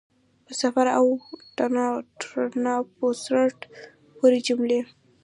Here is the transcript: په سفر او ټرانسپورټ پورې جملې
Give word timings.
په 0.45 0.51
سفر 0.61 0.85
او 0.97 1.05
ټرانسپورټ 2.21 3.57
پورې 4.17 4.39
جملې 4.47 4.81